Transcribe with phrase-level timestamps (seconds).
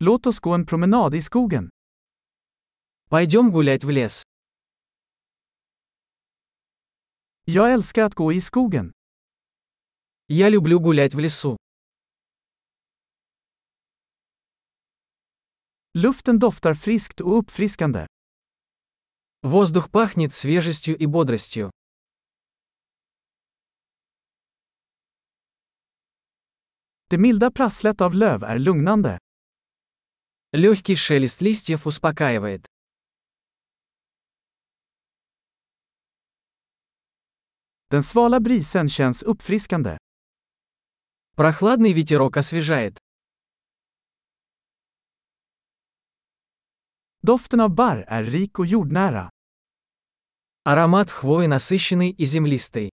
[0.00, 1.70] Låt oss gå en promenad i skogen.
[3.08, 4.22] Пойдем гулять в лес.
[7.44, 8.92] Jag älskar att gå i skogen.
[10.26, 11.56] Я люблю гулять в лесу.
[15.94, 18.06] Luften doftar friskt och uppfriskande.
[19.42, 21.70] Воздух пахнет свежестью и бодростью.
[27.10, 29.18] Det milda prasslet av löv är lugnande.
[30.52, 32.66] Легкий шелест листьев успокаивает.
[37.90, 39.98] Den svala brisen känns uppfriskande.
[41.36, 42.98] Прохладный ветерок освежает.
[47.20, 49.30] Doften av barr är rik och jordnära.
[50.64, 52.90] Аромат хвои насыщенный и землистый.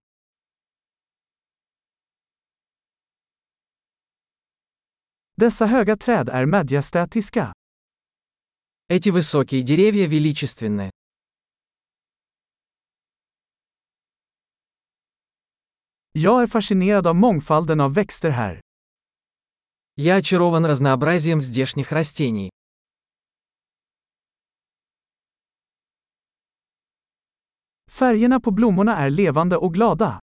[5.38, 7.52] Dessa höga träd är majestätiska.
[8.88, 10.90] Эти высокие деревья величественны.
[16.12, 18.60] Jag är fascinerad av mångfalden av växter här.
[19.94, 22.50] Я очарован разнообразием здешних растений.
[27.90, 30.20] Färgerna på blommorna är levande och glada.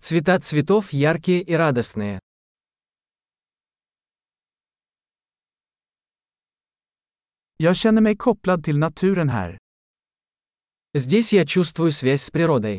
[0.00, 2.20] Цвета цветов яркие и радостные.
[7.60, 9.58] Jag känner mig kopplad till naturen här.
[10.94, 12.78] Здесь я чувствую связь с природой.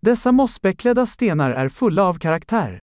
[0.00, 2.80] Dessa mossbeklädda stenar är fulla av karaktär.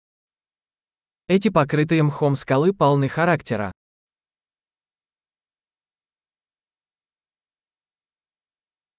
[1.27, 3.71] Эти покрытые мхом скалы полны характера.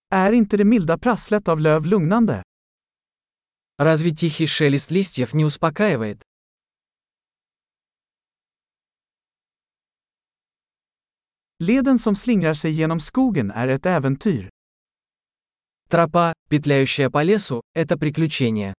[0.09, 2.43] Är inte det milda prasslet av löv lugnande?
[3.79, 6.34] Разве тихий шелест листьев не успокаивает?
[11.59, 14.49] Leden som slingrar sig genom skogen är ett äventyr.
[15.89, 18.75] Тропа, петляющая по лесу, это приключение.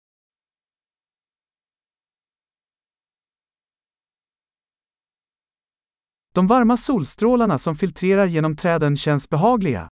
[6.34, 9.90] De varma solstrålarna som filtrerar genom träden känns behagliga.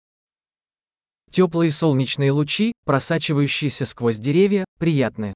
[1.31, 5.33] Теплые солнечные лучи, просачивающиеся сквозь деревья, приятны.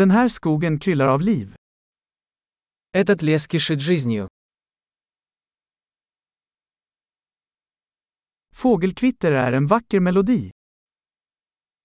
[0.00, 1.54] Den här skogen kryllar av liv.
[2.92, 4.28] Этот лес кишит жизнью.
[8.54, 10.50] Fågelkvitter är en vacker melodi.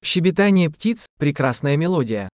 [0.03, 2.29] Щебетание птиц– прекрасная мелодия.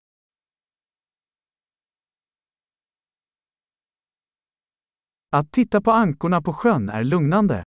[5.30, 7.64] Att titta på ankorna på sjön är lugnande.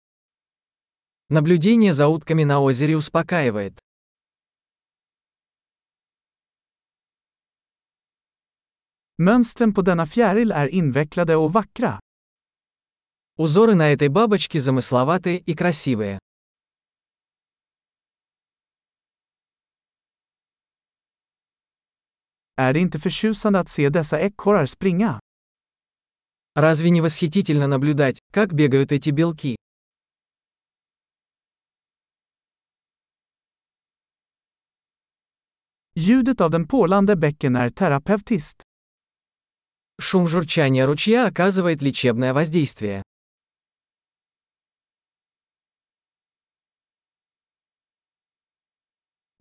[1.29, 3.81] Наблюдение за утками на озере успокаивает.
[9.21, 12.01] Mönstren på denna fjäril är invecklade och vackra.
[13.39, 16.19] Узоры на этой бабочке замысловатые и красивые.
[22.57, 25.21] Är det inte förtjusande att se dessa ekorrar springa?
[26.55, 29.57] Разве не восхитительно наблюдать, как бегают эти белки?
[35.95, 38.70] Ljudet av den porlande bäcken är terapeutiskt.
[40.01, 43.03] Шум журчания ручья оказывает лечебное воздействие.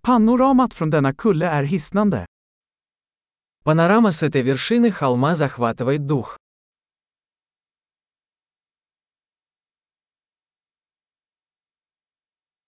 [0.02, 2.26] Panoramat från denna kulle är hisnande.
[3.64, 6.38] Панорама с этой вершины холма захватывает дух.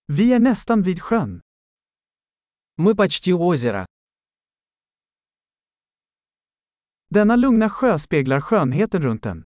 [0.08, 1.42] Vi är nästan vid sjön.
[2.76, 3.86] Мы почти у озера.
[7.11, 9.45] Denna lugna sjö speglar skönheten runt den.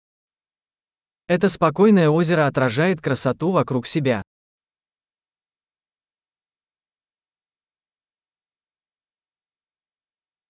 [1.28, 4.22] Это спокойное озеро отражает красоту вокруг себя.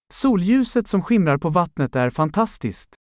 [0.09, 2.95] Solljuset som skimrar på vattnet är fantastiskt.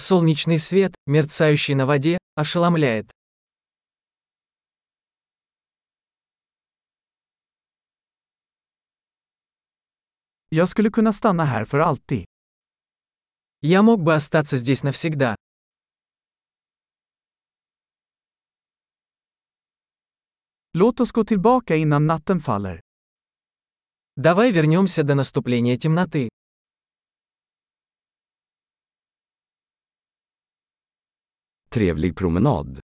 [0.00, 3.10] Солнечный свет, мерцающий на воде, ошеломляет.
[10.48, 12.24] Jag skulle kunna stanna här för alltid.
[13.67, 15.35] Я мог бы остаться здесь навсегда.
[20.73, 22.79] Låt oss gå tillbaka innan natten faller.
[24.15, 26.29] Давай вернемся до наступления темноты.
[31.71, 32.84] Trevlig promenad.